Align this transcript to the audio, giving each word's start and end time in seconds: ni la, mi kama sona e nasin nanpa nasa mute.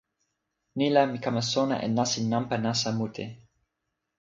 ni 0.77 0.87
la, 0.89 1.03
mi 1.11 1.17
kama 1.25 1.41
sona 1.51 1.75
e 1.85 1.87
nasin 1.97 2.25
nanpa 2.31 2.55
nasa 2.63 2.89
mute. 2.99 3.25